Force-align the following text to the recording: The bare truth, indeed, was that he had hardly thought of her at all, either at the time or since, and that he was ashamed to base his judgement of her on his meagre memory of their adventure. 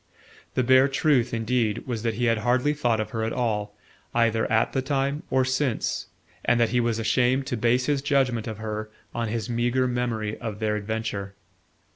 The 0.55 0.63
bare 0.63 0.87
truth, 0.87 1.31
indeed, 1.31 1.85
was 1.85 2.01
that 2.01 2.15
he 2.15 2.25
had 2.25 2.39
hardly 2.39 2.73
thought 2.73 2.99
of 2.99 3.11
her 3.11 3.23
at 3.23 3.31
all, 3.31 3.77
either 4.15 4.49
at 4.51 4.73
the 4.73 4.81
time 4.81 5.21
or 5.29 5.45
since, 5.45 6.07
and 6.43 6.59
that 6.59 6.69
he 6.69 6.79
was 6.79 6.97
ashamed 6.97 7.45
to 7.45 7.55
base 7.55 7.85
his 7.85 8.01
judgement 8.01 8.47
of 8.47 8.57
her 8.57 8.89
on 9.13 9.27
his 9.27 9.47
meagre 9.47 9.85
memory 9.87 10.39
of 10.39 10.57
their 10.57 10.75
adventure. 10.75 11.35